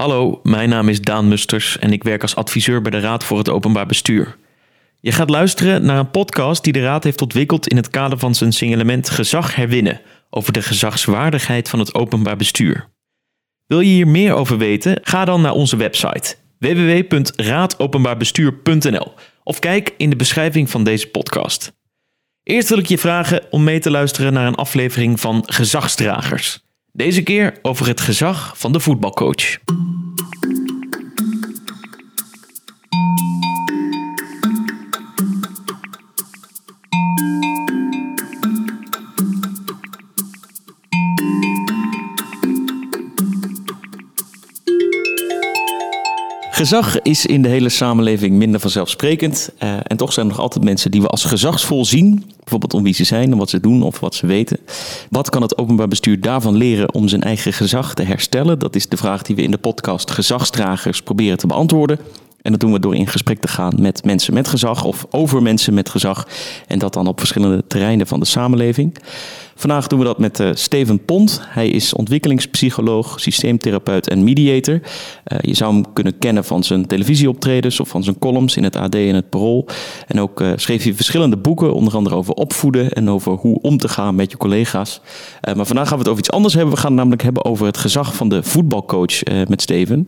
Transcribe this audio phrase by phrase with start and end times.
[0.00, 3.38] Hallo, mijn naam is Daan Musters en ik werk als adviseur bij de Raad voor
[3.38, 4.36] het Openbaar Bestuur.
[5.00, 8.34] Je gaat luisteren naar een podcast die de Raad heeft ontwikkeld in het kader van
[8.34, 10.00] zijn signalement Gezag herwinnen
[10.30, 12.88] over de gezagswaardigheid van het openbaar bestuur.
[13.66, 14.98] Wil je hier meer over weten?
[15.02, 19.12] Ga dan naar onze website www.raadopenbaarbestuur.nl
[19.42, 21.72] of kijk in de beschrijving van deze podcast.
[22.42, 26.69] Eerst wil ik je vragen om mee te luisteren naar een aflevering van Gezagsdragers.
[26.92, 29.58] Deze keer over het gezag van de voetbalcoach.
[46.60, 49.50] Gezag is in de hele samenleving minder vanzelfsprekend.
[49.62, 52.24] Uh, en toch zijn er nog altijd mensen die we als gezagsvol zien.
[52.38, 54.58] Bijvoorbeeld om wie ze zijn en wat ze doen of wat ze weten.
[55.10, 58.58] Wat kan het openbaar bestuur daarvan leren om zijn eigen gezag te herstellen?
[58.58, 61.98] Dat is de vraag die we in de podcast Gezagsdragers proberen te beantwoorden.
[62.42, 65.42] En dat doen we door in gesprek te gaan met mensen met gezag of over
[65.42, 66.28] mensen met gezag.
[66.66, 68.98] En dat dan op verschillende terreinen van de samenleving.
[69.60, 71.40] Vandaag doen we dat met uh, Steven Pont.
[71.44, 74.74] Hij is ontwikkelingspsycholoog, systeemtherapeut en mediator.
[74.74, 78.76] Uh, je zou hem kunnen kennen van zijn televisieoptredens of van zijn columns in het
[78.76, 79.66] AD en het Parool.
[80.06, 83.78] En ook uh, schreef hij verschillende boeken, onder andere over opvoeden en over hoe om
[83.78, 85.00] te gaan met je collega's.
[85.56, 86.74] maar vandaag gaan we het over iets anders hebben.
[86.74, 90.06] We gaan het namelijk hebben over het gezag van de voetbalcoach met Steven.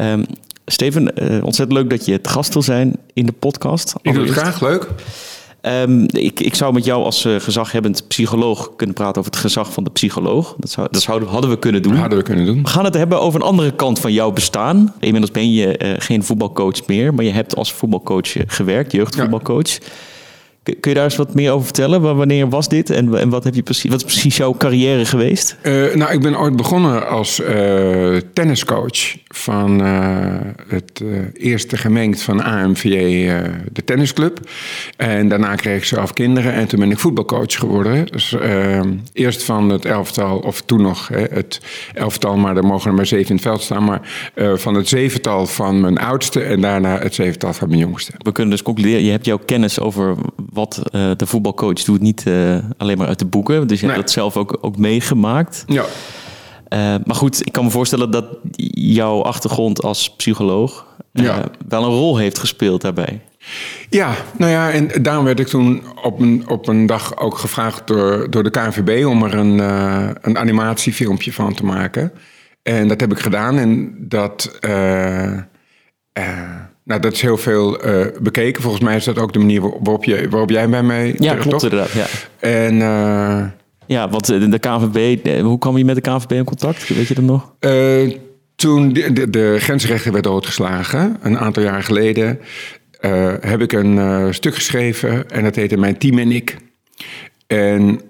[0.00, 0.24] Um,
[0.72, 3.94] Steven, ontzettend leuk dat je het gast wil zijn in de podcast.
[4.02, 4.88] Ik doe het graag, leuk.
[5.62, 9.72] Um, ik, ik zou met jou als uh, gezaghebbend psycholoog kunnen praten over het gezag
[9.72, 10.54] van de psycholoog.
[10.58, 11.94] Dat, zou, dat zouden, hadden we kunnen doen.
[11.94, 12.62] Hadden we kunnen doen.
[12.62, 14.94] We gaan het hebben over een andere kant van jouw bestaan.
[15.00, 19.68] Inmiddels ben je uh, geen voetbalcoach meer, maar je hebt als voetbalcoach eh, gewerkt, jeugdvoetbalcoach.
[19.68, 19.78] Ja.
[20.62, 22.16] Kun je daar eens wat meer over vertellen?
[22.16, 25.56] Wanneer was dit en, en wat, heb je precies, wat is precies jouw carrière geweest?
[25.62, 30.36] Uh, nou, ik ben ooit begonnen als uh, tenniscoach van uh,
[30.68, 31.02] het
[31.34, 33.30] eerste gemengd van AMVJ,
[33.72, 34.40] de tennisclub.
[34.96, 38.06] En daarna kreeg ik zelf kinderen en toen ben ik voetbalcoach geworden.
[38.06, 38.36] Dus
[39.12, 41.60] eerst van het elftal, of toen nog hè, het
[41.94, 43.84] elftal, maar er mogen er maar zeven in het veld staan.
[43.84, 44.00] Maar
[44.54, 48.12] van het zevental van mijn oudste en daarna het zevental van mijn jongste.
[48.18, 50.16] We kunnen dus concluderen, je hebt jouw kennis over
[50.52, 53.66] wat uh, de voetbalcoach doet, niet uh, alleen maar uit de boeken.
[53.66, 53.94] Dus je nee.
[53.94, 55.64] hebt dat zelf ook, ook meegemaakt.
[55.66, 55.82] Ja.
[55.82, 58.26] Uh, maar goed, ik kan me voorstellen dat
[58.74, 61.44] jouw achtergrond als psycholoog ja.
[61.68, 63.20] wel een rol heeft gespeeld daarbij.
[63.90, 67.86] Ja, nou ja, en daarom werd ik toen op een, op een dag ook gevraagd
[67.86, 69.58] door, door de KNVB om er een,
[70.20, 72.12] een animatiefilmpje van te maken.
[72.62, 74.58] En dat heb ik gedaan en dat.
[76.84, 78.62] Nou, dat is heel veel uh, bekeken.
[78.62, 81.50] Volgens mij is dat ook de manier waarop, je, waarop jij bij mij Ja, klopt
[81.50, 81.62] toch?
[81.62, 81.92] inderdaad.
[81.92, 82.06] Ja.
[82.38, 82.74] En...
[82.74, 83.44] Uh,
[83.86, 86.88] ja, want de KNVB, hoe kwam je met de KNVB in contact?
[86.88, 87.54] Weet je dat nog?
[87.60, 88.14] Uh,
[88.54, 92.38] toen de, de, de, grensrechter werd doodgeslagen, een aantal jaar geleden,
[93.40, 96.56] heb ik een stuk geschreven en dat heette Mijn Team en ik.
[97.46, 98.00] En,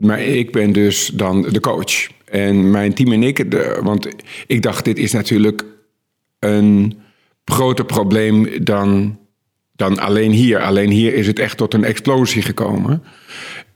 [0.00, 2.08] maar ik ben dus dan de coach.
[2.24, 4.08] En mijn team en ik, de, want
[4.46, 5.64] ik dacht, dit is natuurlijk
[6.38, 6.98] een
[7.52, 9.18] groter probleem dan,
[9.72, 10.60] dan alleen hier.
[10.60, 13.02] Alleen hier is het echt tot een explosie gekomen.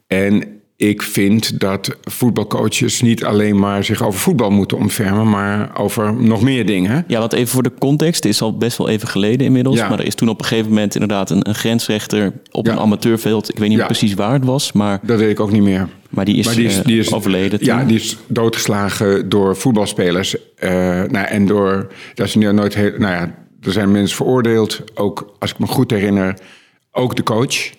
[0.07, 6.15] En ik vind dat voetbalcoaches niet alleen maar zich over voetbal moeten ontfermen, maar over
[6.15, 7.05] nog meer dingen.
[7.07, 9.77] Ja, want even voor de context, het is al best wel even geleden inmiddels.
[9.77, 9.89] Ja.
[9.89, 12.73] Maar er is toen op een gegeven moment inderdaad een, een grensrechter op ja.
[12.73, 13.51] een amateurveld.
[13.51, 13.85] Ik weet niet ja.
[13.85, 15.01] precies waar het was, maar...
[15.03, 15.89] Dat weet ik ook niet meer.
[16.11, 17.69] Maar die is, maar die is, die is uh, overleden toen.
[17.69, 20.35] Ja, die is doodgeslagen door voetbalspelers.
[20.35, 20.71] Uh,
[21.03, 25.35] nou, en door, dat is nu nooit heel, nou ja, er zijn mensen veroordeeld, ook
[25.39, 26.39] als ik me goed herinner,
[26.91, 27.71] ook de coach.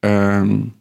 [0.00, 0.74] Um,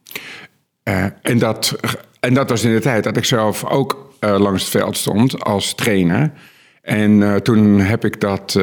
[0.84, 1.75] uh, en, dat,
[2.19, 5.44] en dat was in de tijd dat ik zelf ook uh, langs het veld stond
[5.44, 6.31] als trainer.
[6.81, 8.59] En uh, toen heb ik dat,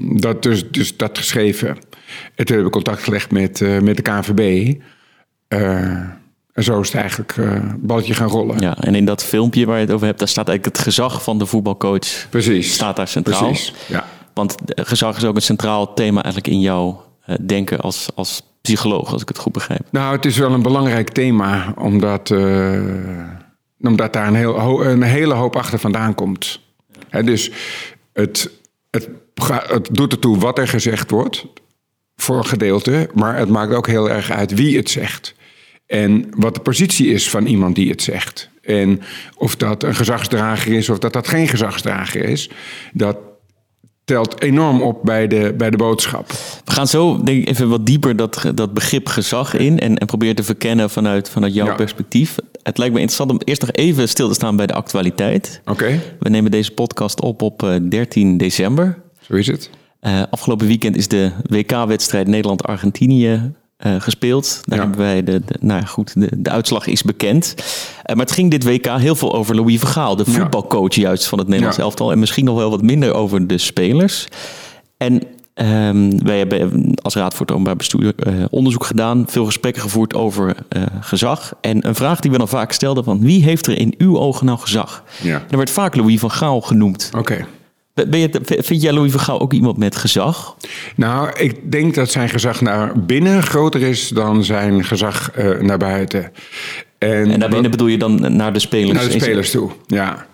[0.00, 1.78] dat, dus, dus dat geschreven.
[2.34, 4.74] En toen heb ik contact gelegd met, met de KNVB.
[6.60, 8.58] En zo is het eigenlijk uh, balletje gaan rollen.
[8.58, 11.22] Ja, en in dat filmpje waar je het over hebt, daar staat eigenlijk het gezag
[11.22, 12.26] van de voetbalcoach.
[12.30, 12.74] Precies.
[12.74, 13.46] Staat daar centraal.
[13.46, 14.06] Precies, ja.
[14.40, 19.12] Want gezag is ook een centraal thema eigenlijk in jouw uh, denken als, als psycholoog,
[19.12, 19.86] als ik het goed begrijp.
[19.90, 22.82] Nou, het is wel een belangrijk thema, omdat, uh,
[23.80, 26.60] omdat daar een, heel, een hele hoop achter vandaan komt.
[27.24, 27.50] Dus
[28.12, 28.50] het,
[28.90, 29.08] het,
[29.66, 31.46] het doet ertoe wat er gezegd wordt,
[32.16, 35.34] voor een gedeelte, maar het maakt ook heel erg uit wie het zegt.
[35.86, 38.50] En wat de positie is van iemand die het zegt.
[38.62, 39.00] En
[39.36, 42.50] of dat een gezagsdrager is of dat dat geen gezagsdrager is.
[42.92, 43.16] Dat
[44.10, 46.28] telt enorm op bij de, bij de boodschap.
[46.64, 50.06] We gaan zo denk ik even wat dieper dat, dat begrip gezag in en, en
[50.06, 51.74] proberen te verkennen vanuit, vanuit jouw Ja.
[51.74, 52.36] perspectief.
[52.62, 55.60] Het lijkt me interessant om eerst nog even stil te staan bij de actualiteit.
[55.64, 58.98] Oké, We nemen deze podcast op op eh, 13 december.
[59.20, 59.70] zo is het.
[60.00, 64.60] Eh, afgelopen weekend is de WK-wedstrijd Nederland-Argentinië eh, gespeeld.
[64.64, 64.84] Daar Ja.
[64.84, 67.54] hebben wij de, de- nou ja, goed, de, de uitslag is bekend.
[68.02, 71.38] Eh, maar het ging dit WK heel veel over Louis Vergaal, de voetbalcoach juist van
[71.38, 71.82] het Nederlands Ja.
[71.82, 72.12] elftal.
[72.12, 74.28] En misschien nog wel wat minder over de spelers.
[74.96, 75.22] En
[75.54, 80.14] ehm, wij hebben als Raad voor het Openbaar Bestuur eh, onderzoek gedaan, veel gesprekken gevoerd
[80.14, 80.54] over
[81.00, 81.52] gezag.
[81.60, 84.46] En een vraag die we dan vaak stelden van wie heeft er in uw ogen
[84.46, 85.04] nou gezag?
[85.22, 85.42] Ja.
[85.50, 87.10] Er werd vaak Louis van Gaal genoemd.
[87.18, 87.46] Oké.
[88.08, 90.56] Ben je, het- vind jij Louis van Gaal ook iemand met gezag?
[90.96, 95.78] Nou, ik denk dat zijn gezag naar binnen groter is dan zijn gezag eh, naar
[95.78, 96.32] buiten.
[96.98, 98.92] En daarbinnen bedoel je dan naar de spelers?
[98.92, 100.26] Naar de spelers toe, ja.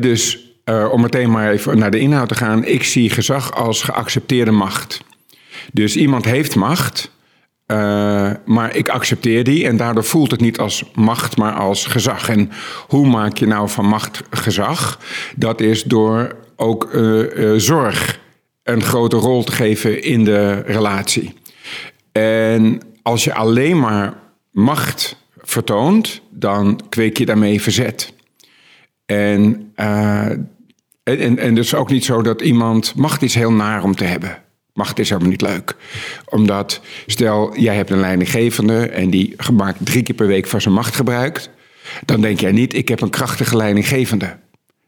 [0.00, 2.64] Dus eh, om meteen maar even naar de inhoud te gaan.
[2.64, 5.00] Ik zie gezag als geaccepteerde macht.
[5.72, 7.10] Dus iemand heeft macht,
[7.66, 9.66] eh, maar ik accepteer die.
[9.66, 12.28] En daardoor voelt het niet als macht, maar als gezag.
[12.28, 12.50] En
[12.88, 14.98] hoe maak je nou van macht gezag?
[15.36, 18.20] Dat is door ook eh, eh, zorg
[18.62, 21.34] een grote rol te geven in de relatie.
[22.12, 24.14] En als je alleen maar
[24.50, 28.12] macht vertoont, dan kweek je daarmee verzet.
[29.06, 30.30] En, eh,
[31.02, 32.94] en, en, is ook niet zo dat iemand...
[32.94, 34.42] Macht is heel naar om te hebben.
[34.72, 35.76] Macht is helemaal niet leuk.
[36.24, 38.88] Omdat, stel, jij hebt een leidinggevende...
[38.88, 41.50] en die gemaakt drie keer per week van zijn macht gebruikt...
[42.04, 44.36] dan denk jij niet, ik heb een krachtige leidinggevende.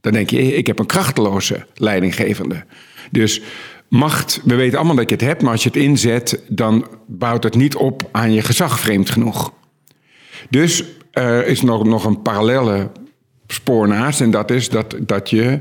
[0.02, 2.64] Dan denk je, ik heb een krachteloze leidinggevende.
[3.10, 3.40] Dus
[3.88, 5.42] macht, we weten allemaal dat je het hebt...
[5.42, 9.52] maar als je het inzet, dan bouwt het niet op aan je gezag, vreemd genoeg.
[10.50, 12.90] Dus er is nog, nog een parallelle
[13.46, 14.20] spoor naast.
[14.20, 15.60] En dat is dat, dat, je,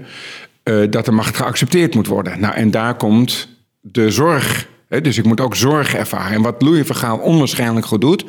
[0.63, 2.39] eh, dat de macht geaccepteerd moet worden.
[2.39, 3.47] Nou, en daar komt
[3.81, 4.69] de zorg.
[4.87, 6.33] Hè, dus ik moet ook zorg ervaren.
[6.33, 8.25] En wat Louis van Gaal onwaarschijnlijk goed doet.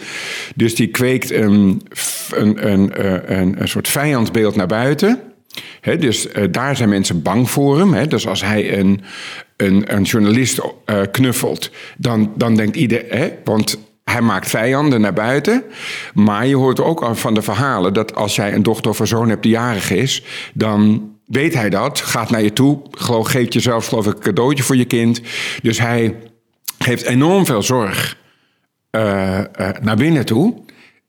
[0.54, 1.82] Dus die kweekt een,
[2.30, 5.31] een, een, eh, een, een soort vijandbeeld naar buiten.
[5.98, 8.08] Dus eh, daar zijn mensen bang voor hem.
[8.08, 9.00] Dus als hij een,
[9.56, 13.32] een, een journalist eh, knuffelt, dan, dan denkt iedereen.
[13.44, 15.64] Want hij maakt vijanden naar buiten.
[16.14, 19.28] Maar je hoort ook van de verhalen dat als jij een dochter of een zoon
[19.28, 23.86] hebt die jarig is, dan weet hij dat, gaat naar je toe, geloof, geeft jezelf
[23.86, 25.20] geloof ik een cadeautje voor je kind.
[25.62, 26.16] Dus hij
[26.78, 28.16] geeft enorm veel zorg
[28.90, 29.40] eh,
[29.80, 30.54] naar binnen toe.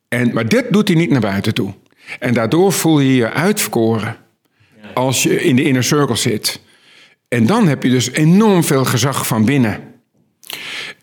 [0.08, 1.74] En, maar dit doet hij niet naar buiten toe.
[2.20, 4.16] En daardoor voel je je uitverkoren
[4.94, 6.60] als je in de inner circle zit.
[7.28, 9.80] En dan heb je dus enorm veel gezag van binnen.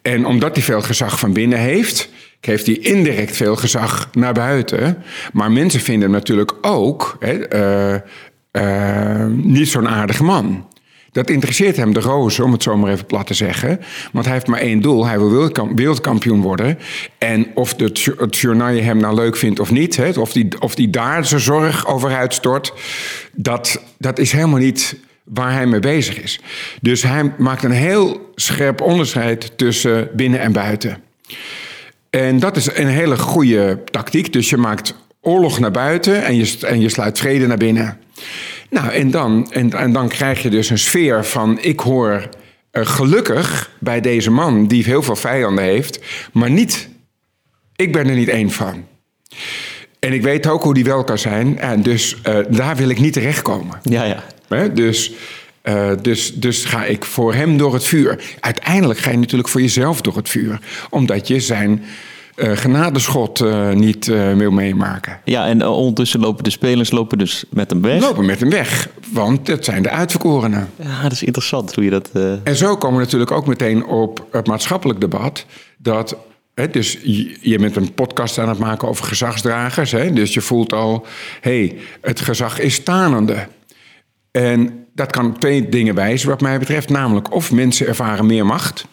[0.03, 2.11] En omdat hij veel gezag van binnen heeft,
[2.41, 5.03] heeft hij indirect veel gezag naar buiten.
[5.33, 8.01] Maar mensen vinden hem natuurlijk ook hè, eh,
[8.51, 10.69] eh, niet zo'n aardige man.
[11.13, 13.81] Dat interesseert hem de roze, om het zo maar even plat te zeggen.
[14.13, 15.07] Want hij heeft maar één doel.
[15.07, 16.79] Hij wil wereldkamp- wereldkampioen worden.
[17.19, 19.97] En of het, het journaal hem nou leuk vindt of niet...
[19.97, 22.73] Hè, of, die, of die daar zijn zorg over uitstort...
[23.33, 26.41] Dat, dat is helemaal niet waar hij mee bezig is.
[26.81, 31.03] Dus hij maakt een heel scherp onderscheid tussen binnen en buiten.
[32.11, 34.33] En dat is een hele goede tactiek.
[34.33, 37.99] Dus je maakt oorlog naar buiten en je, en je sluit vrede naar binnen.
[38.71, 42.29] Nou, en dan, en, en dan krijg je dus een sfeer van: ik hoor
[42.71, 46.01] eh, gelukkig bij deze man die heel veel vijanden heeft,
[46.33, 46.89] maar niet,
[47.77, 48.87] ik ben er niet één van.
[49.99, 53.01] En ik weet ook hoe die wel kan zijn, en dus eh, daar wil ik
[53.01, 53.79] niet terechtkomen.
[53.83, 54.25] Ja, ja.
[54.49, 54.73] Hè?
[54.73, 55.13] Dus,
[55.63, 58.37] eh, dus, dus ga ik voor hem door het vuur.
[58.41, 60.59] Uiteindelijk ga je natuurlijk voor jezelf door het vuur.
[60.91, 61.85] Omdat je zijn
[62.43, 65.21] genadeschot eh, niet eh, wil meemaken.
[65.25, 68.01] Ja, en eh, ondertussen lopen de spelers lopen dus met hem weg.
[68.01, 70.69] Lopen met hem weg, want dat zijn de uitverkorenen.
[70.83, 72.11] Ja, dat is interessant hoe je dat...
[72.13, 75.47] eh, En zo komen we natuurlijk ook meteen op het maatschappelijk debat.
[75.79, 76.17] Dat,
[76.55, 79.91] hè, dus je, je bent een podcast aan het maken over gezagsdragers.
[79.93, 81.07] Hè, dus je voelt al,
[81.41, 83.47] hé, hey, het gezag is stanende.
[84.31, 86.89] En dat kan twee dingen wijzen wat mij betreft.
[86.89, 88.87] Namelijk of mensen ervaren meer macht.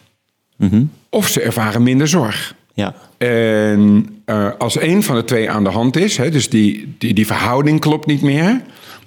[1.10, 2.54] Of ze ervaren minder zorg.
[2.78, 2.94] Ja.
[3.18, 7.14] En eh, als een van de twee aan de hand is, hè, dus die, die,
[7.14, 8.62] die verhouding klopt niet meer,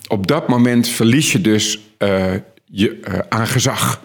[0.07, 2.33] op dat moment verlies je dus eh,
[2.65, 4.01] je, eh, aan gezag.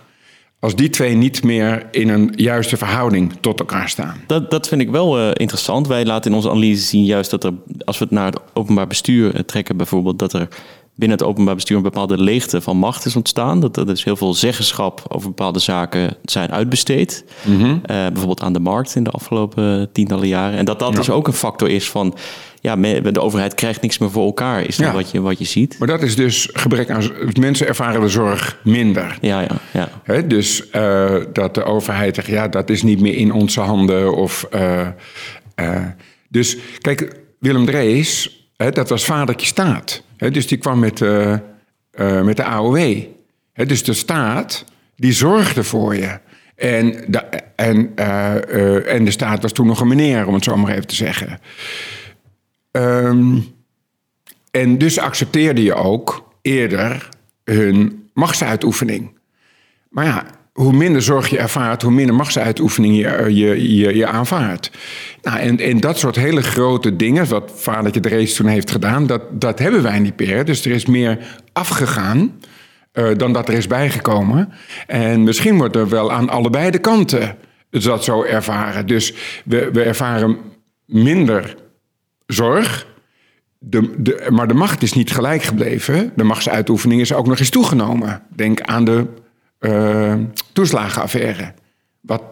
[0.58, 4.20] Als die twee niet meer in een juiste verhouding tot elkaar staan.
[4.26, 5.86] Dat, dat vind ik wel interessant.
[5.86, 7.52] Wij laten in onze analyse zien juist dat er,
[7.84, 10.48] als we het naar het openbaar bestuur trekken bijvoorbeeld, dat er
[10.96, 13.60] binnen het openbaar bestuur een bepaalde leegte van macht is ontstaan.
[13.60, 17.24] Dat er dus heel veel zeggenschap over bepaalde zaken zijn uitbesteed.
[17.42, 17.64] Mhm.
[17.64, 20.58] Eh, bijvoorbeeld aan de markt in de afgelopen tientallen jaren.
[20.58, 22.16] En dat dat dus ook een factor is van...
[22.60, 24.92] ja, de overheid krijgt niks meer voor elkaar, is dat Ja.
[24.92, 25.78] wat, je, wat je ziet.
[25.78, 27.10] Maar dat is dus gebrek aan...
[27.40, 29.18] Mensen ervaren de zorg minder.
[29.20, 29.88] Ja, ja, ja.
[30.02, 34.14] Hè, dus eh, dat de overheid zegt, ja, dat is niet meer in onze handen.
[34.14, 34.88] Of, eh,
[36.28, 40.02] dus kijk, Willem Drees, dat was vadertje staat.
[40.16, 43.02] Dus die kwam met, eh, met de AOW.
[43.52, 44.64] Dus de staat,
[44.96, 46.18] die zorgde voor je.
[46.56, 47.18] En de,
[47.56, 50.86] en, eh, en de staat was toen nog een meneer, om het zo maar even
[50.86, 51.40] te zeggen.
[52.70, 53.38] Ehm,
[54.50, 57.08] en dus accepteerde je ook eerder
[57.44, 59.18] hun machtsuitoefening.
[59.88, 60.24] Maar ja,
[60.56, 64.70] hoe minder zorg je ervaart, hoe minder machtsuitoefening je, je, je, je aanvaardt.
[65.22, 69.06] Nou, en, en dat soort hele grote dingen, wat vadertje de race toen heeft gedaan,
[69.06, 70.44] dat, dat hebben wij niet meer.
[70.44, 71.18] Dus er is meer
[71.52, 72.40] afgegaan
[72.92, 74.52] eh, dan dat er is bijgekomen.
[74.86, 77.36] En misschien wordt er wel aan allebei de kanten
[77.70, 78.86] dat zo ervaren.
[78.86, 80.38] Dus we, we ervaren
[80.86, 81.54] minder
[82.26, 82.86] zorg.
[83.58, 86.12] De, de, maar de macht is niet gelijk gebleven.
[86.14, 88.22] De machtsuitoefening is ook nog eens toegenomen.
[88.34, 89.06] Denk aan de
[89.72, 90.14] eh,
[90.52, 91.52] toeslagenaffaire.
[92.00, 92.22] Wat,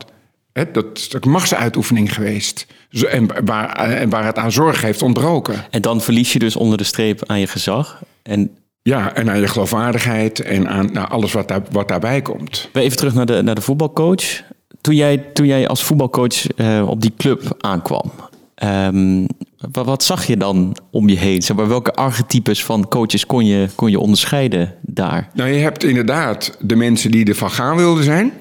[0.53, 2.67] hè, dat is ook machtsuitoefening geweest.
[2.91, 5.55] Zo- En waar, en waar het aan zorg heeft ontbroken.
[5.71, 8.03] En dan verlies je dus onder de streep aan je gezag.
[8.23, 8.51] En
[8.83, 12.69] Ja, en aan je geloofwaardigheid en aan nou, alles wat, daar, wat daarbij komt.
[12.73, 14.43] we even terug naar de, naar de voetbalcoach.
[14.81, 18.13] Toen jij, toen jij als voetbalcoach eh, op die club aankwam,
[18.55, 19.25] ehm,
[19.73, 21.43] wat, zag je dan om je heen?
[21.43, 25.29] Zeg maar, welke archetypes van coaches kon je, kon je onderscheiden daar?
[25.35, 28.33] Nou, je hebt inderdaad de mensen die er van gaan wilden zijn.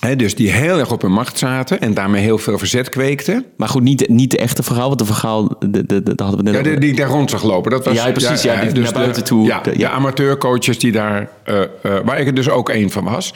[0.00, 3.44] Hè, dus die heel erg op hun macht zaten en daarmee heel veel verzet kweekten.
[3.56, 6.50] Maar goed, niet, niet de echte verhaal, want de verhaal, de, de, de, hadden we
[6.50, 7.70] net Ja, die, daar rond zag lopen.
[7.70, 9.46] Dat was, Ja, precies, ja, die naar buiten toe.
[9.46, 9.90] Ja, De- ja.
[9.90, 11.68] amateurcoaches die daar, eh, eh,
[12.04, 13.34] waar ik er dus ook één van was.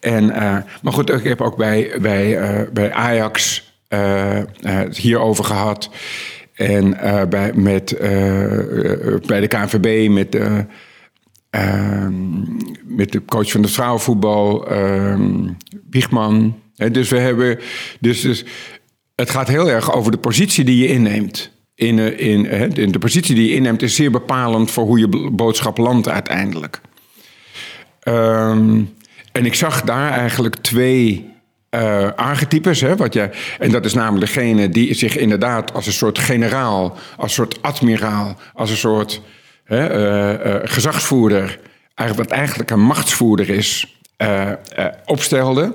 [0.00, 2.38] En, eh, maar goed, ik heb ook bij, bij,
[2.72, 3.66] bij Ajax
[4.60, 5.90] het hierover gehad.
[6.58, 10.66] En eh, bij, met, eh, eh, bij de KNVB met de,
[11.50, 12.12] ehm,
[12.84, 15.48] met de coach van het vrouwenvoetbal, ehm
[15.90, 16.60] Wiegman.
[16.74, 17.58] Dus we hebben.
[18.00, 18.44] Dus, dus
[19.14, 21.50] het gaat heel erg over de positie die je inneemt.
[21.74, 25.30] In, in, in de positie die je inneemt is zeer bepalend voor hoe je bo-
[25.30, 26.80] boodschap landt uiteindelijk.
[28.00, 28.82] Ehm,
[29.32, 31.30] en ik zag daar eigenlijk twee
[31.78, 32.80] eh, archetypes.
[32.80, 36.96] Hè, wat jij, en dat is namelijk degene die zich inderdaad als een soort generaal,
[37.16, 39.20] als een soort admiraal, als een soort
[39.64, 41.58] hè, eh, eh, gezagsvoerder,
[42.16, 43.98] wat eigenlijk een machtsvoerder is,
[45.04, 45.74] opstelde.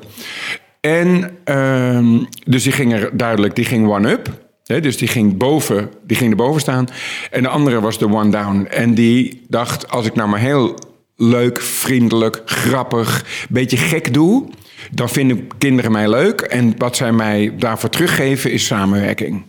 [0.79, 4.29] En ehm, dus die ging er duidelijk, die ging one-up.
[4.63, 6.87] Dus die ging, boven, die ging erboven staan.
[7.31, 8.67] En de andere was de one-down.
[8.69, 10.75] En die dacht, als ik nou maar heel
[11.15, 14.49] leuk, vriendelijk, grappig, beetje gek doe...
[14.91, 16.41] dan vinden kinderen mij leuk.
[16.41, 19.43] En wat zij mij daarvoor teruggeven is samenwerking.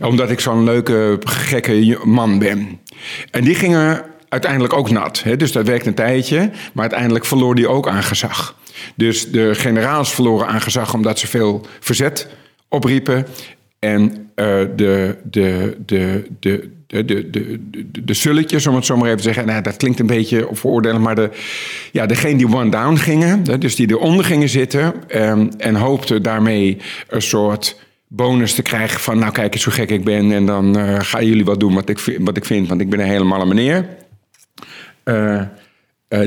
[0.00, 2.80] Omdat ik zo'n leuke, gekke man ben.
[3.30, 5.22] En die gingen uiteindelijk ook nat.
[5.22, 5.36] Hè?
[5.36, 6.38] Dus dat werkte een tijdje.
[6.72, 8.58] Maar uiteindelijk verloor die ook aan gezag.
[8.94, 12.28] Dus de generaals verloren aan gezag omdat ze veel verzet
[12.68, 13.26] opriepen.
[13.78, 19.06] En eh, de, de, de, de, de, de, de, de sulletjes, om het zo maar
[19.06, 19.46] even te zeggen.
[19.46, 21.30] Nou, dat klinkt een beetje veroordelen, maar de,
[21.92, 26.78] ja, degene die one-down gingen, dus die eronder gingen zitten ehm, en hoopten daarmee
[27.08, 30.78] een soort bonus te krijgen van, nou kijk eens hoe gek ik ben en dan
[30.78, 33.24] uh, gaan jullie wat doen wat ik, wat ik vind, want ik ben een hele
[33.24, 33.86] malle meneer.
[35.02, 35.42] Eh,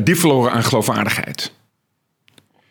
[0.03, 1.51] die verloren aan geloofwaardigheid.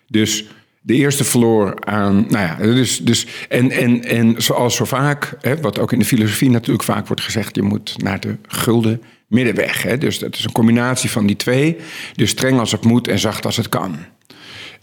[0.08, 0.44] Dus
[0.82, 2.26] de eerste verloor aan.
[2.28, 2.98] Nou ja, dus.
[2.98, 7.06] dus en, en, en zoals zo vaak, hè, wat ook in de filosofie natuurlijk vaak
[7.06, 9.82] wordt gezegd, je moet naar de gulden middenweg.
[9.82, 11.76] Hè, dus dat is een combinatie van die twee.
[12.14, 13.96] Dus streng als het moet en zacht als het kan.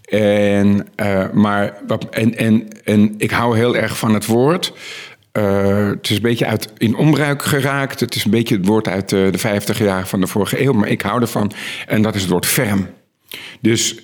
[0.10, 1.74] En, eh, maar,
[2.10, 4.74] en, en, en ik hou heel erg van het woord.
[5.32, 8.00] Eh, het is een beetje uit, in onbruik geraakt.
[8.00, 10.74] Het is een beetje het woord uit eh, de 50 jaar van de vorige eeuw.
[10.74, 11.52] Maar ik hou ervan.
[11.88, 12.88] En dat is het woord ferm.
[13.62, 13.96] Dus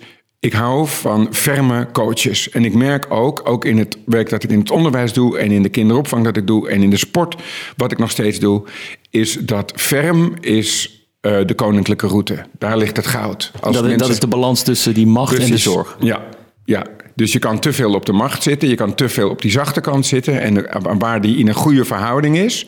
[0.45, 2.49] ik hou van ferme coaches.
[2.49, 5.37] En ik merk ook, ook in het werk dat ik in het onderwijs doe...
[5.37, 6.69] en in de kinderopvang dat ik doe...
[6.69, 7.35] en in de sport
[7.77, 8.63] wat ik nog steeds doe...
[9.09, 12.45] is dat ferm is eh, de koninklijke route.
[12.57, 13.51] Daar ligt het goud.
[13.53, 15.97] Als Dat, dat mensen- is de balans tussen die macht en de zorg.
[15.99, 16.25] Ja,
[16.65, 16.85] ja.
[17.15, 19.51] Dus je kan te veel op de macht zitten, je kan te veel op die
[19.51, 20.41] zachte kant zitten.
[20.41, 22.67] En eh, waar die in een goede verhouding is.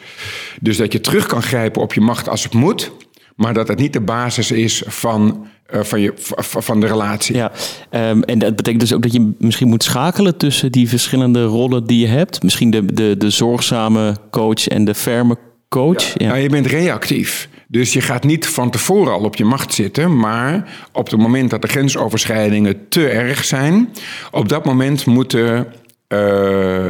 [0.62, 2.92] Dus dat je terug kan grijpen op je macht als het moet.
[3.36, 7.36] Maar dat het niet de basis is van, van, je, van de relatie.
[7.36, 7.52] Ja,
[7.90, 11.84] ehm, en dat betekent dus ook dat je misschien moet schakelen tussen die verschillende rollen
[11.84, 12.44] die je hebt.
[12.44, 15.38] Misschien de, de, de zorgzame coach en de ferme
[15.70, 16.14] coach.
[16.18, 16.28] Ja.
[16.28, 17.50] Nou, je bent reactief.
[17.68, 21.50] Dus je gaat niet van tevoren al op je macht zitten, maar op het moment
[21.50, 23.94] dat de grensoverschrijdingen te erg zijn,
[24.32, 25.68] op dat moment moeten
[26.08, 26.88] uh,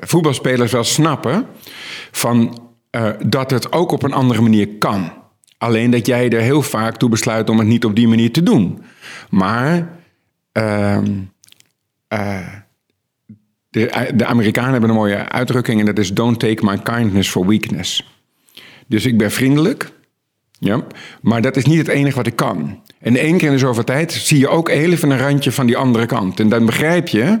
[0.00, 1.46] voetbalspelers wel snappen
[2.10, 2.58] van,
[2.96, 5.12] uh, dat het ook op een andere manier kan.
[5.62, 8.42] Alleen dat jij er heel vaak toe besluit om het niet op die manier te
[8.42, 8.82] doen.
[9.30, 9.88] Maar
[10.52, 11.12] ehm,
[13.70, 17.46] de, de Amerikanen hebben een mooie uitdrukking en dat is: Don't take my kindness for
[17.46, 18.18] weakness.
[18.86, 19.92] Dus ik ben vriendelijk,
[20.58, 20.84] ja,
[21.20, 22.82] maar dat is niet het enige wat ik kan.
[22.98, 25.76] En één keer in de zoveel tijd zie je ook even een randje van die
[25.76, 26.40] andere kant.
[26.40, 27.40] En dan begrijp je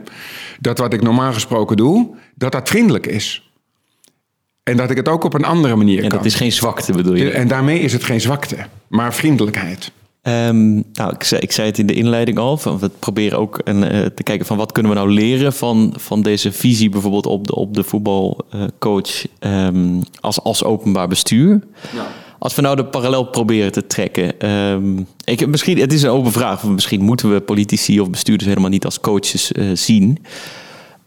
[0.60, 3.51] dat wat ik normaal gesproken doe, dat dat vriendelijk is.
[4.62, 6.10] En dat ik het ook op een andere manier kan.
[6.10, 7.30] En dat is geen zwakte bedoel je?
[7.30, 8.56] En daarmee is het geen zwakte,
[8.88, 9.92] maar vriendelijkheid.
[10.22, 12.56] Um, nou, ik zei, ik zei het in de inleiding al.
[12.56, 15.94] Van we proberen ook een, uh, te kijken van wat kunnen we nou leren van,
[15.96, 21.60] van deze visie bijvoorbeeld op de, op de voetbalcoach um, als, als openbaar bestuur.
[21.94, 22.06] Ja.
[22.38, 24.50] Als we nou de parallel proberen te trekken.
[24.50, 26.64] Um, ik, misschien, het is een open vraag.
[26.64, 30.18] Misschien moeten we politici of bestuurders helemaal niet als coaches uh, zien.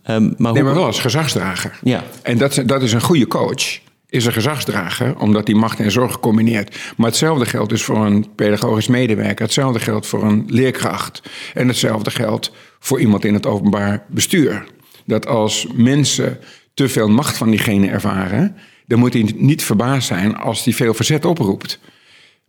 [0.09, 1.79] Um, maar nee, maar wel als gezagsdrager.
[1.83, 2.03] Ja.
[2.21, 6.19] En dat, dat is een goede coach is een gezagsdrager, omdat die macht en zorg
[6.19, 6.77] combineert.
[6.97, 9.45] Maar hetzelfde geldt dus voor een pedagogisch medewerker.
[9.45, 11.21] Hetzelfde geldt voor een leerkracht.
[11.53, 14.65] En hetzelfde geldt voor iemand in het openbaar bestuur.
[15.05, 16.39] Dat als mensen
[16.73, 20.93] te veel macht van diegene ervaren, dan moet hij niet verbaasd zijn als die veel
[20.93, 21.79] verzet oproept.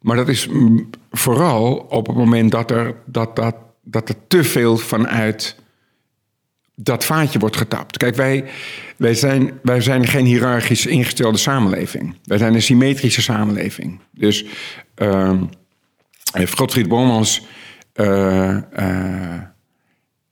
[0.01, 0.49] Maar dat is
[1.11, 5.57] vooral op het moment dat er, dat, dat, dat er te veel vanuit
[6.77, 7.97] dat vaatje wordt getapt.
[7.97, 8.45] Kijk, wij,
[8.97, 12.15] wij, zijn, wij zijn geen hiërarchisch ingestelde samenleving.
[12.25, 14.01] Wij zijn een symmetrische samenleving.
[14.11, 14.45] Dus
[14.97, 15.33] uh,
[16.33, 17.47] Godfried Bomans
[17.95, 19.41] uh, uh,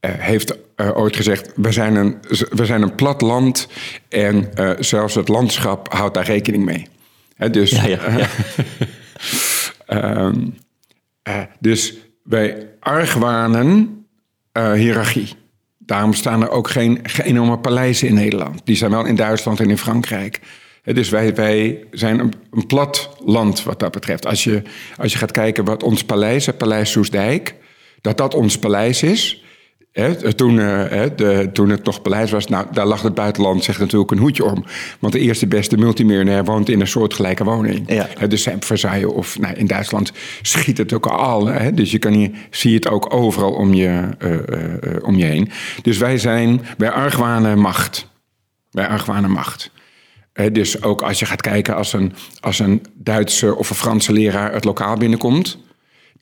[0.00, 2.18] heeft ooit gezegd: we zijn, een,
[2.50, 3.68] we zijn een plat land
[4.08, 6.86] en zelfs het landschap houdt daar rekening mee.
[7.34, 8.28] He, dus, ja, ja, ja.
[9.86, 10.46] Ehm,
[11.60, 14.06] dus wij argwanen
[14.52, 15.28] hiërarchie.
[15.86, 18.60] Daarom staan er ook geen, enorme paleizen in Nederland.
[18.64, 20.40] Die zijn wel in Duitsland en in Frankrijk.
[20.84, 24.26] Dus wij, wij zijn een, een, plat land wat dat betreft.
[24.26, 24.62] Als je,
[24.96, 27.54] als je gaat kijken wat ons paleis, het Paleis Soesdijk,
[28.00, 29.43] dat dat ons paleis is
[30.36, 34.18] toen, de, toen het nog paleis was, nou, daar lag het buitenland zich natuurlijk een
[34.18, 34.64] hoedje om.
[34.98, 37.92] Want de eerste beste multimiljonair woont in een soortgelijke woning.
[37.92, 38.26] Ja.
[38.26, 41.50] dus Versailles of nou, in Duitsland schiet het ook al.
[41.74, 45.50] dus je kan hier, zie het ook overal om je, uh, uh, om je heen.
[45.82, 48.08] Dus wij zijn, wij argwanen macht.
[48.70, 49.70] Wij argwanen macht.
[50.52, 54.52] dus ook als je gaat kijken als een, als een Duitse of een Franse leraar
[54.52, 55.58] het lokaal binnenkomt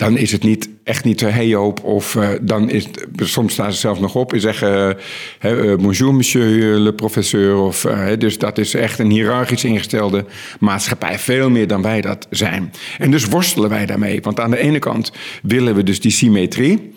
[0.03, 1.85] dan is het niet, echt niet hey Joop.
[1.85, 4.97] Of uh, dan is soms staan ze zelf nog op en zeggen
[5.43, 7.57] uh, bonjour monsieur le professeur.
[7.57, 7.87] Of,
[8.19, 10.25] dus dat is echt een hiërarchisch ingestelde
[10.61, 11.19] maatschappij.
[11.19, 12.73] Veel meer dan wij dat zijn.
[12.99, 14.21] En dus worstelen wij daarmee.
[14.23, 15.12] Want aan de ene kant
[15.43, 16.95] willen we dus die symmetrie.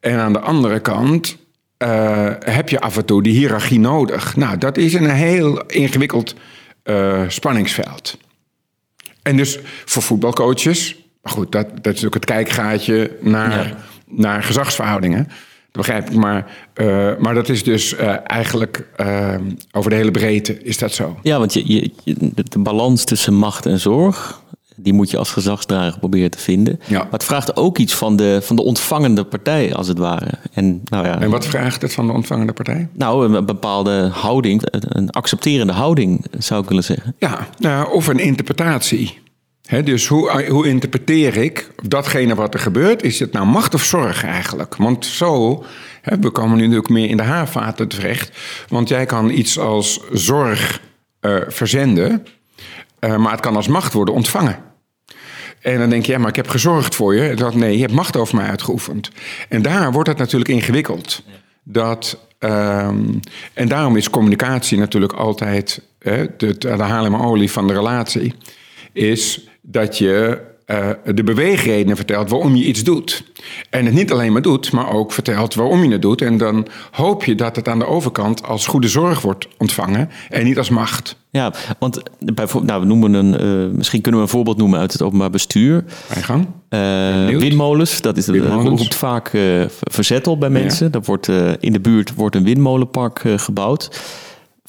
[0.00, 1.36] En aan de andere kant
[2.38, 4.36] heb je af en toe die hiërarchie nodig.
[4.36, 6.34] Nou, dat is een heel ingewikkeld
[7.28, 8.18] spanningsveld.
[9.22, 13.76] En dus voor voetbalcoaches maar goed, dat, dat is natuurlijk het kijkgaatje naar,
[14.06, 15.28] naar gezagsverhoudingen.
[15.72, 16.16] Dat begrijp ik.
[16.16, 19.34] Maar, uh, maar dat is dus uh, eigenlijk uh,
[19.72, 21.18] over de hele breedte is dat zo.
[21.22, 24.42] Ja, want je, je, de balans tussen macht en zorg,
[24.76, 26.80] die moet je als gezagsdrager proberen te vinden.
[26.86, 26.98] Ja.
[26.98, 30.30] Maar het vraagt ook iets van de, van de ontvangende partij, als het ware.
[30.52, 32.88] En, nou ja, en wat vraagt het van de ontvangende partij?
[32.92, 37.14] Nou, een bepaalde houding, een accepterende houding, zou ik willen zeggen.
[37.18, 39.18] Ja, nou, of een interpretatie
[39.68, 43.02] dus hoe, hoe interpreteer ik datgene wat er gebeurt?
[43.02, 44.76] Is het nou macht of zorg eigenlijk?
[44.76, 45.64] Want zo,
[46.02, 48.36] we komen nu ook meer in de haarvaten terecht.
[48.68, 50.80] Want jij kan iets als zorg
[51.20, 52.26] uh, verzenden,
[53.00, 54.58] uh, maar het kan als macht worden ontvangen.
[55.60, 57.34] En dan denk je, ja, maar ik heb gezorgd voor je.
[57.34, 59.10] Dat, nee, je hebt macht over mij uitgeoefend.
[59.48, 61.22] En daar wordt het natuurlijk ingewikkeld.
[61.62, 63.20] Dat, um,
[63.54, 68.34] en daarom is communicatie natuurlijk altijd hè, de, de olie van de relatie.
[68.92, 73.24] Is dat je uh, de beweegredenen vertelt waarom je iets doet.
[73.70, 76.22] En het niet alleen maar doet, maar ook vertelt waarom je het doet.
[76.22, 80.44] En dan hoop je dat het aan de overkant als goede zorg wordt ontvangen en
[80.44, 81.16] niet als macht.
[81.30, 84.92] Ja, want bijvoorbeeld, nou, we noemen een, uh, misschien kunnen we een voorbeeld noemen uit
[84.92, 85.84] het openbaar bestuur.
[86.70, 89.30] Uh, windmolens, dat is dat roept vaak
[89.80, 90.86] verzet op bij mensen.
[90.86, 90.92] Ja.
[90.92, 91.28] Dat wordt,
[91.60, 93.90] in de buurt wordt een windmolenpark gebouwd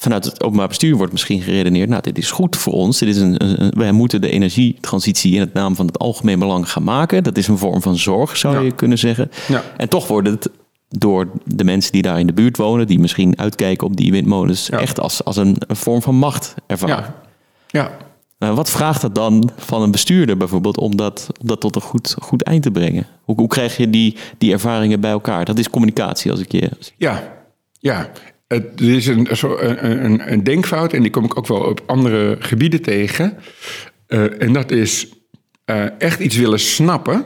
[0.00, 2.98] vanuit het openbaar bestuur wordt misschien geredeneerd, nou, dit is goed voor ons.
[2.98, 6.70] Dit is een, een, wij moeten de energietransitie in het naam van het algemeen belang
[6.70, 7.22] gaan maken.
[7.22, 9.30] Dat is een vorm van zorg, zou je kunnen zeggen.
[9.48, 9.62] Ja.
[9.76, 10.50] En toch wordt het
[10.88, 14.70] door de mensen die daar in de buurt wonen, die misschien uitkijken op die windmolens,
[14.70, 17.14] echt als, als een, een, vorm van macht ervaren.
[17.66, 17.80] Ja.
[17.80, 17.90] ja.
[18.38, 21.82] Nou, wat vraagt dat dan van een bestuurder bijvoorbeeld om dat, om dat tot een
[21.82, 23.06] goed, goed eind te brengen?
[23.24, 25.44] Hoe, hoe krijg je die, die ervaringen bij elkaar?
[25.44, 26.70] Dat is communicatie als ik je.
[26.96, 27.22] Ja,
[27.78, 28.10] ja.
[28.54, 29.28] Het is een,
[30.04, 33.38] een, een, denkfout en die kom ik ook wel op andere gebieden tegen.
[34.08, 35.08] Uh, en dat is
[35.66, 37.24] uh, echt iets willen snappen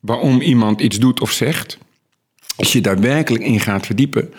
[0.00, 1.78] waarom iemand iets doet of zegt.
[2.56, 4.32] Als je daar werkelijk in gaat verdiepen,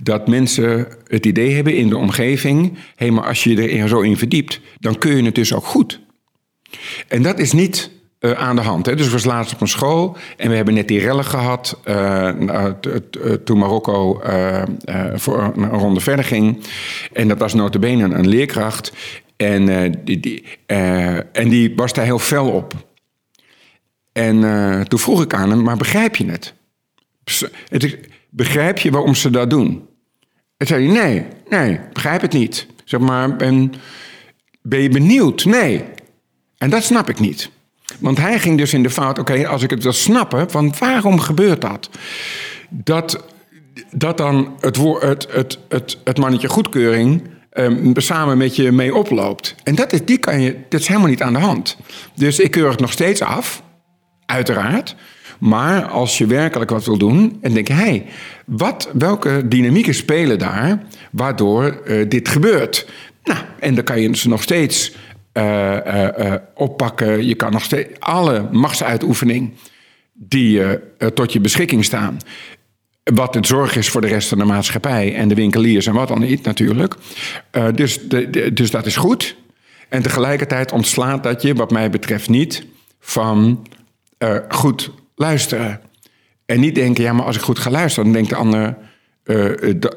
[0.00, 4.16] dat mensen het idee hebben in de omgeving: hé, maar als je er zo in
[4.16, 6.00] verdiept, dan kun je het dus ook goed.
[7.08, 8.86] En dat is niet uh, aan de hand.
[8.86, 8.96] Hè.
[8.96, 12.28] Dus we was laatst op een school en we hebben net die rellen gehad uh,
[13.44, 14.20] toen Marokko
[15.14, 16.64] voor een ronde verder ging.
[17.12, 18.92] En dat was notabene een, een leerkracht.
[19.36, 20.44] En, die, die,
[21.32, 22.74] en die was daar heel fel op.
[24.12, 24.40] En
[24.88, 26.54] toen vroeg ik aan hem, maar begrijp je het?
[28.30, 29.88] Begrijp je waarom ze dat doen?
[30.56, 32.66] En zei hij, nee, nee, begrijp het niet.
[32.84, 33.72] Zeg maar, ben,
[34.62, 35.44] ben je benieuwd?
[35.44, 35.84] Nee.
[36.56, 37.50] En dat snap ik niet.
[37.98, 41.20] Want hij ging dus in de fout, oké, als ik het wil snappen, van waarom
[41.20, 41.90] gebeurt dat?
[42.68, 43.24] Dat,
[43.90, 47.22] dat dan het, het, het, het, het mannetje goedkeuring
[47.52, 49.54] um, samen met je mee oploopt.
[49.64, 51.76] En dat is, die kan je, dat is helemaal niet aan de hand.
[52.14, 53.62] Dus ik keur het nog steeds af,
[54.26, 54.96] uiteraard.
[55.38, 58.06] Maar als je werkelijk wat wil doen en denk, hé, hey,
[58.46, 62.88] wat, welke dynamieken spelen daar waardoor uh, dit gebeurt?
[63.24, 64.96] Nou, en dan kan je ze nog steeds
[66.54, 67.26] oppakken.
[67.26, 69.52] Je kan nog steeds alle machtsuitoefening
[70.12, 70.62] die
[71.14, 72.16] tot je beschikking staan.
[73.14, 76.08] Wat het zorg is voor de rest van de maatschappij en de winkeliers en wat
[76.08, 76.94] dan niet natuurlijk.
[77.74, 79.36] dus, de, dus dat is goed.
[79.88, 82.66] En tegelijkertijd ontslaat dat je, wat mij betreft, niet
[83.00, 83.66] van
[84.48, 85.80] goed luisteren.
[86.46, 88.76] En niet denken, ja, maar als ik goed ga luisteren, dan denkt de ander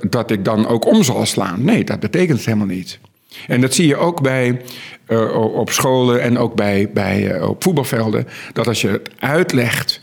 [0.10, 1.64] dat ik dan ook om zal slaan.
[1.64, 3.00] Nee, dat betekent het helemaal niet.
[3.48, 4.62] En dat zie je ook bij,
[5.08, 8.28] uh, op scholen en ook bij, bij, uh, op voetbalvelden.
[8.54, 10.02] Dat als je het uitlegt,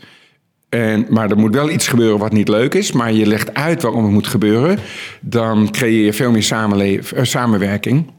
[0.69, 3.81] en, maar er moet wel iets gebeuren wat niet leuk is, maar je legt uit
[3.81, 4.79] waarom het moet gebeuren,
[5.21, 8.11] dan creëer je veel meer uh, samenwerking.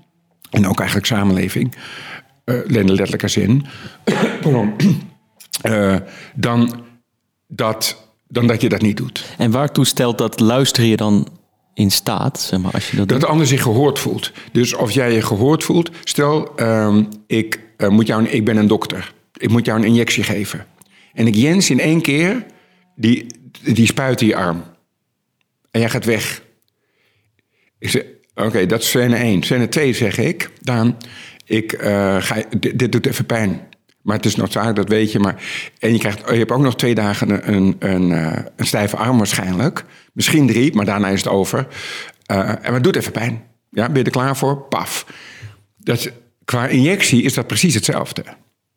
[0.51, 1.75] En ook eigenlijk samenleving,
[2.45, 3.67] in de letterlijke zin.
[6.35, 6.85] dan,
[7.47, 9.35] dat, dan dat je dat niet doet.
[9.39, 11.40] En waartoe stelt dat luister je dan
[11.81, 14.33] in staat, zeg maar, als je dat Dat de ander zich gehoord voelt.
[14.53, 15.91] Dus of jij je gehoord voelt...
[16.05, 19.13] Stel, um, ik, uh, moet jou, ik ben een dokter.
[19.37, 20.67] Ik moet jou een injectie geven.
[21.13, 22.47] En ik Jens in één keer,
[22.97, 23.27] die,
[23.63, 24.65] die spuit in je arm.
[25.71, 26.43] En jij gaat weg.
[27.79, 28.03] Ik zeg,
[28.35, 29.43] oké, okay, dat is scène 1.
[29.43, 30.97] Scène 2 zeg ik, Daan,
[31.45, 33.69] ik, uh, ga, dit, dit doet even pijn.
[34.03, 35.19] Maar het is noodzakelijk, dat weet je.
[35.19, 35.43] Maar,
[35.79, 39.19] en je, krijgt, je hebt ook nog twee dagen een, een, een, eh, stijve arm
[39.19, 39.85] waarschijnlijk.
[40.13, 41.67] Misschien drie, maar daarna is het over.
[42.33, 43.43] Uh, en het doet even pijn.
[43.71, 44.63] Ja, ben je er klaar voor?
[44.63, 45.07] Paf.
[45.77, 46.11] Dat,
[46.45, 48.25] qua injectie is dat precies hetzelfde.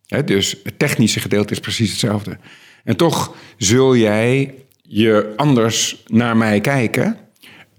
[0.05, 2.37] He, dus het technische gedeelte is precies hetzelfde.
[2.83, 7.17] En toch zul jij je anders naar mij kijken.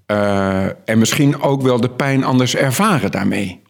[0.07, 3.63] Uh, en misschien ook wel de pijn anders ervaren daarmee.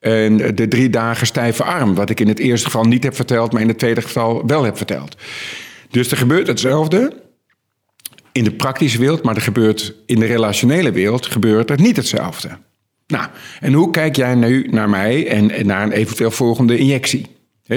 [0.00, 3.52] En de drie dagen stijve arm, wat ik in het eerste geval niet heb verteld,
[3.52, 5.16] maar in het tweede geval wel heb verteld.
[5.90, 7.22] Dus er gebeurt hetzelfde
[8.32, 12.48] in de praktische wereld, maar er gebeurt in de relationele wereld gebeurt er niet hetzelfde.
[13.06, 13.26] Nou,
[13.60, 17.26] en hoe kijk jij nu naar mij en, naar een eventueel volgende injectie?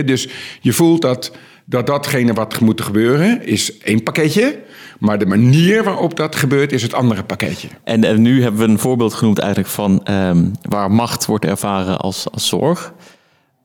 [0.05, 0.27] Dus
[0.61, 1.31] je voelt dat,
[1.65, 4.59] dat datgene wat moet gebeuren is één pakketje,
[5.03, 7.67] maar de manier waarop dat gebeurt is het andere pakketje.
[7.83, 11.97] En, en nu hebben we een voorbeeld genoemd eigenlijk van um, waar macht wordt ervaren
[11.97, 12.93] als, als zorg.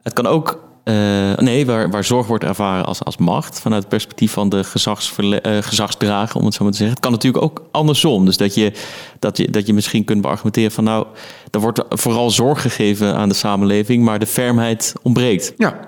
[0.03, 0.95] Het kan ook uh,
[1.37, 3.61] nee, waar, waar zorg wordt ervaren als, als macht.
[3.61, 6.97] Vanuit het perspectief van de gezagsverle- uh, gezagsdrager, om het zo maar te zeggen.
[6.97, 8.25] Het kan natuurlijk ook andersom.
[8.25, 8.73] Dus dat je,
[9.19, 10.85] dat je, dat je misschien kunt beargumenteren van...
[10.85, 11.07] nou,
[11.51, 14.05] er wordt vooral zorg gegeven aan de samenleving...
[14.05, 15.55] maar de fermheid ontbreekt.
[15.57, 15.79] Ja,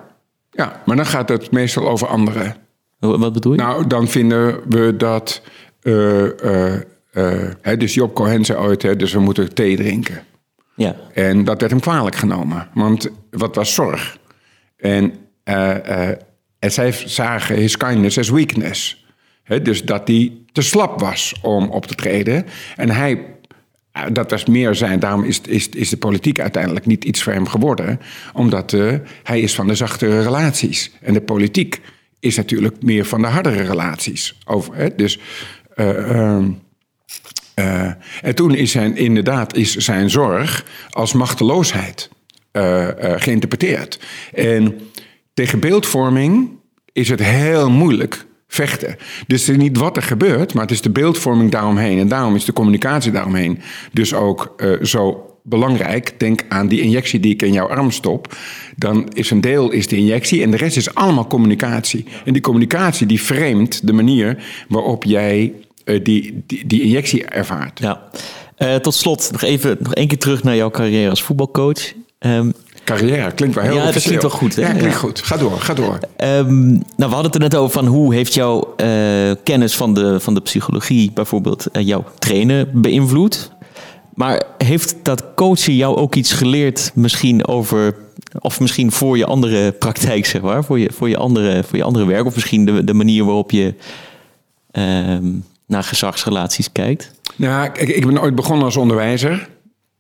[0.51, 2.69] ja maar dan gaat het meestal over anderen.
[3.01, 3.59] Wat bedoel je?
[3.59, 5.43] Nou, dan vinden we dat...
[5.83, 6.29] Uh,
[7.61, 10.23] hè, dus Job Cohen zei ooit, hè, dus we moeten thee drinken.
[10.77, 10.97] Ja.
[11.15, 12.69] En dat werd hem kwalijk genomen.
[12.75, 14.19] Want wat was zorg?
[14.77, 15.13] En,
[15.45, 16.09] uh, uh,
[16.59, 19.07] en zij zagen his kindness as weakness.
[19.43, 22.47] He, dus dat hij te slap was om op te treden.
[22.77, 23.25] En hij,
[24.13, 27.47] dat was meer zijn, daarom is, is, is de politiek uiteindelijk niet iets voor hem
[27.47, 28.01] geworden.
[28.33, 30.93] Omdat uh, hij is van de zachtere relaties.
[31.01, 31.81] En de politiek
[32.21, 34.39] is natuurlijk meer van de hardere relaties.
[34.45, 35.19] Over, he, dus...
[37.61, 42.11] Uh, en toen is zijn, inderdaad is zijn zorg als machteloosheid
[42.53, 44.01] uh, geïnterpreteerd.
[44.35, 44.81] En
[45.35, 46.51] tegen beeldvorming
[46.93, 48.97] is het heel moeilijk vechten.
[49.27, 51.99] Dus het is niet wat er gebeurt, maar het is de beeldvorming daaromheen.
[51.99, 53.61] En daarom is de communicatie daaromheen
[53.93, 56.15] dus ook zo belangrijk.
[56.19, 58.37] Denk aan die injectie die ik in jouw arm stop.
[58.77, 62.05] Dan is een deel is de injectie en de rest is allemaal communicatie.
[62.25, 65.53] En die communicatie die framet de manier waarop jij
[65.85, 67.79] uh, die, die, die, injectie ervaart.
[67.79, 68.03] Ja.
[68.59, 71.93] Uh, tot slot nog even nog één keer terug naar jouw carrière als voetbalcoach.
[72.19, 72.53] Um,
[72.85, 74.57] carrière klinkt wel heel Ja, dat klinkt wel goed.
[74.57, 74.63] Hè?
[74.63, 75.23] Ja, klinkt goed.
[75.23, 75.99] Ga door, ga door.
[76.17, 79.95] Um, nou, we hadden het er net over van hoe heeft jouw uh, kennis van
[79.95, 83.51] de, van de psychologie bijvoorbeeld uh, jouw trainen beïnvloed?
[84.21, 87.95] Maar heeft dat coachen jou ook iets geleerd misschien over...
[88.39, 90.65] of misschien voor je andere praktijk, zeg maar?
[90.65, 92.27] Voor je, voor je, andere, voor je andere werk?
[92.27, 93.75] Of misschien de, de manier waarop je
[94.73, 97.13] um, naar gezagsrelaties kijkt?
[97.37, 99.49] Nou, ik, ik ben ooit begonnen als onderwijzer...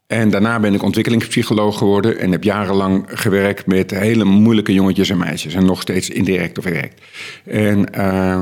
[0.06, 5.18] En daarna ben ik ontwikkelingspsycholoog geworden en heb jarenlang gewerkt met hele moeilijke jongetjes en
[5.18, 5.54] meisjes.
[5.54, 7.00] En nog steeds indirect of direct.
[7.44, 8.40] En, uh,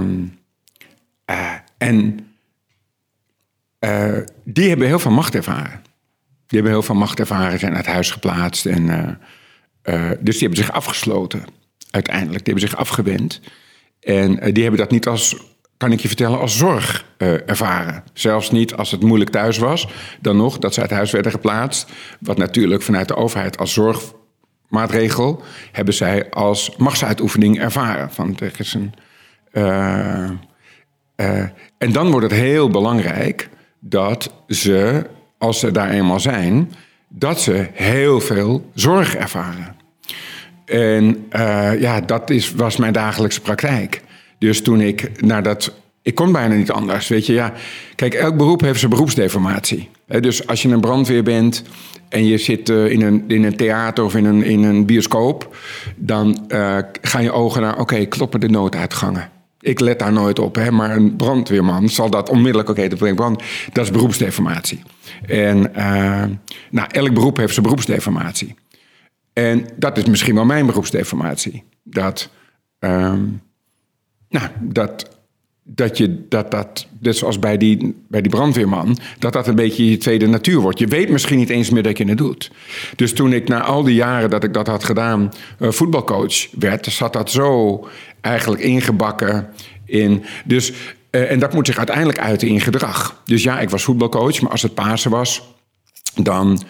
[1.30, 2.27] uh, en
[3.80, 5.82] uh, die hebben heel veel macht ervaren.
[6.46, 8.66] Die hebben heel veel macht ervaren, zijn uit huis geplaatst.
[8.66, 8.88] En,
[9.82, 11.44] uh, dus die hebben zich afgesloten
[11.90, 12.44] uiteindelijk.
[12.44, 13.40] Die hebben zich afgewend.
[14.00, 15.36] En die hebben dat niet als
[15.76, 17.04] kan ik je vertellen, als zorg
[17.46, 18.04] ervaren.
[18.12, 19.88] Zelfs niet als het moeilijk thuis was,
[20.20, 21.90] dan nog dat ze uit huis werden geplaatst.
[22.20, 28.10] Wat natuurlijk vanuit de overheid als zorgmaatregel hebben zij als machtsuitoefening ervaren.
[28.10, 28.76] Van, er is
[31.78, 33.48] en dan wordt het heel belangrijk
[33.80, 35.06] dat ze,
[35.38, 36.72] als ze daar eenmaal zijn,
[37.08, 39.76] dat ze heel veel zorg ervaren.
[40.64, 41.26] En
[41.78, 44.02] ja, dat is, was mijn dagelijkse praktijk.
[44.38, 45.72] Dus toen ik naar dat.
[46.02, 47.08] Ik kon bijna niet anders.
[47.08, 47.52] Weet je, ja.
[47.94, 49.88] Kijk, elk beroep heeft zijn beroepsdeformatie.
[50.06, 51.62] Dus als je een brandweer bent
[52.08, 55.56] en je zit in, een, in een theater of in een, in een bioscoop,
[55.96, 59.30] dan uh, gaan je ogen naar: oké, kloppen de nooduitgangen.
[59.60, 63.42] Ik let daar nooit op, hè, maar een brandweerman zal dat onmiddellijk, oké, okay, brand,
[63.72, 64.82] dat is beroepsdeformatie.
[65.26, 66.24] En uh,
[66.70, 68.54] nou, elk beroep heeft zijn beroepsdeformatie.
[69.32, 71.64] En dat is misschien wel mijn beroepsdeformatie.
[71.82, 72.30] Dat.
[72.78, 73.42] Um,
[74.28, 75.18] nou, dat,
[75.62, 79.90] dat je dat, dat, net zoals bij die, bij die brandweerman, dat dat een beetje
[79.90, 80.78] je tweede natuur wordt.
[80.78, 82.50] Je weet misschien niet eens meer dat je het doet.
[82.96, 86.86] Dus toen ik na al die jaren dat ik dat had gedaan, uh, voetbalcoach werd,
[86.86, 87.86] zat dat zo
[88.20, 89.48] eigenlijk ingebakken
[89.84, 90.24] in.
[90.44, 90.72] Dus,
[91.10, 93.22] uh, en dat moet zich uiteindelijk uiten in gedrag.
[93.24, 95.54] Dus ja, ik was voetbalcoach, maar als het Pasen was,
[96.14, 96.62] dan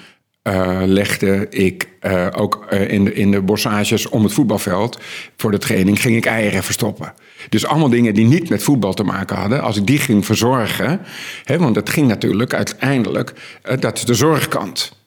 [0.42, 5.00] uh, legde ik uh, ook in, de, in de bossages om het voetbalveld
[5.36, 7.14] voor de training ging ik eieren verstoppen.
[7.48, 9.62] Dus allemaal dingen die niet met voetbal te maken hadden.
[9.62, 11.00] Als ik die ging verzorgen,
[11.44, 13.32] hè, want dat ging natuurlijk uiteindelijk,
[13.78, 14.97] dat is de zorgkant.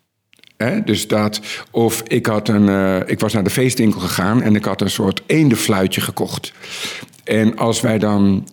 [0.85, 2.67] Dus dat, of ik, had een,
[3.07, 6.53] ik was naar de feestwinkel gegaan en ik had een soort eendenfluitje gekocht.
[7.23, 8.47] En als wij dan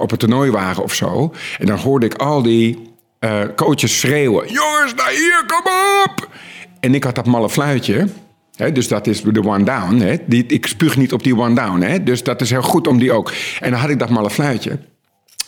[0.00, 2.94] op het toernooi waren of zo, en dan hoorde ik al die
[3.24, 5.72] uh, coaches schreeuwen: Jongens, naar hier, kom
[6.04, 6.28] op!
[6.80, 8.08] En ik had dat malle fluitje.
[8.72, 10.20] Dus dat is de one down.
[10.26, 12.02] Die, ik spuug niet op die one down.
[12.04, 13.32] Dus dat is heel goed om die ook.
[13.60, 14.78] En dan had ik dat malle fluitje.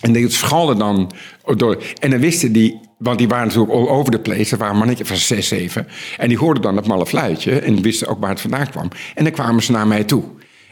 [0.01, 1.13] En die schalde dan
[1.57, 1.83] door.
[2.01, 4.53] En dan wisten die, want die waren natuurlijk all over the place.
[4.53, 5.89] Er waren een mannetje van zes, zeven.
[6.17, 7.61] En die hoorden dan dat malle fluitje.
[7.61, 8.89] En wisten ook waar het vandaan kwam.
[9.15, 10.25] En dan kwamen ze naar mij toe.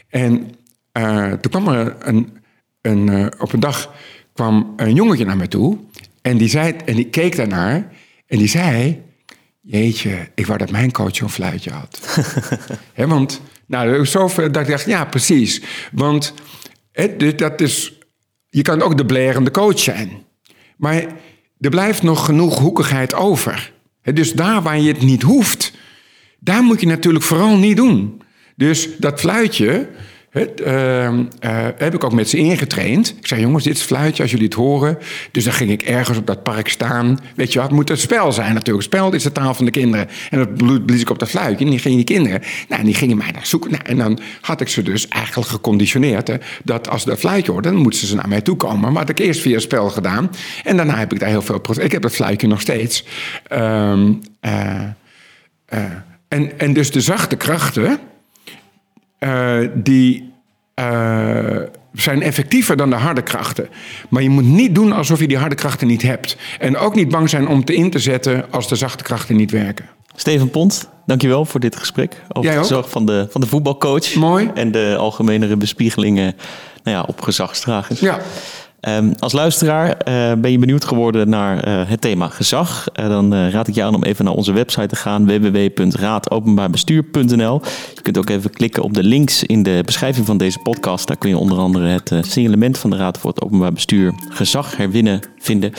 [0.09, 0.51] En
[0.97, 2.37] uh, toen kwam er een,
[2.81, 3.93] een, uh, op een dag
[4.33, 5.77] kwam een jongetje naar mij toe.
[6.21, 7.91] En die, zei, en die keek daarnaar
[8.27, 9.03] en die zei...
[9.67, 12.19] Jeetje, ik wou dat mijn coach zo'n fluitje had.
[12.93, 15.61] He, want, nou, zover dat ik dacht, ja, precies.
[15.91, 16.33] Want
[16.91, 17.93] he, dat is,
[18.49, 20.09] je kan ook de blerende coach zijn.
[20.77, 21.05] Maar
[21.59, 23.73] er blijft nog genoeg hoekigheid over.
[24.13, 25.73] Dus daar waar je het niet hoeft,
[26.39, 28.21] daar moet je natuurlijk vooral niet doen.
[28.55, 29.89] Dus dat fluitje,
[30.35, 31.19] het, uh, uh,
[31.77, 33.15] heb ik ook met ze ingetraind.
[33.17, 34.97] Ik zei, jongens, dit is het fluitje als jullie het horen.
[35.31, 37.19] Dus dan ging ik ergens op dat park staan.
[37.35, 38.85] Weet je wat, het moet een spel zijn natuurlijk.
[38.85, 40.07] Spel is de taal van de kinderen.
[40.29, 41.65] En dat blies ik op dat fluitje.
[41.65, 43.71] En die gingen die kinderen, nou, die gingen mij naar zoeken.
[43.71, 46.27] Nou, en dan had ik ze dus eigenlijk geconditioneerd.
[46.27, 48.91] Hè, dat als ze dat fluitje hoorden, dan moesten ze naar mij toe komen.
[48.91, 50.31] Maar had ik eerst via het spel gedaan.
[50.63, 51.61] En daarna heb ik daar heel veel...
[51.79, 53.05] Ik heb dat fluitje nog steeds.
[53.51, 54.81] Um, uh,
[56.27, 57.99] en, en dus de zachte krachten...
[59.73, 60.24] Die
[60.79, 61.61] uh,
[61.93, 63.69] zijn effectiever dan de harde krachten.
[64.09, 66.37] Maar je moet niet doen alsof je die harde krachten niet hebt.
[66.59, 69.51] En ook niet bang zijn om te in te zetten als de zachte krachten niet
[69.51, 69.85] werken.
[70.15, 72.21] Steven Pont, dankjewel voor dit gesprek.
[72.29, 74.15] Over de zorg van de, van de voetbalcoach.
[74.15, 74.51] Mooi.
[74.53, 76.35] En de algemenere bespiegelingen
[76.83, 77.99] nou ja, op gezagsdragers.
[77.99, 78.19] Ja.
[78.87, 79.93] Um, als luisteraar uh,
[80.33, 82.85] ben je benieuwd geworden naar uh, het thema gezag.
[82.99, 87.61] Uh, dan raad ik je aan om even naar onze website te gaan: www.raadopenbaarbestuur.nl.
[87.95, 91.07] Je kunt ook even klikken op de links in de beschrijving van deze podcast.
[91.07, 94.77] Daar kun je onder andere het signalement van de Raad voor het Openbaar Bestuur gezag
[94.77, 95.71] herwinnen vinden.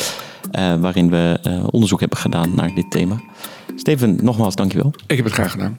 [0.80, 1.38] waarin we
[1.70, 3.20] onderzoek hebben gedaan naar dit thema.
[3.76, 4.92] Steven, nogmaals dankjewel.
[5.06, 5.78] Ik heb het graag gedaan.